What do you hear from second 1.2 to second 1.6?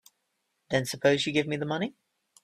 you give me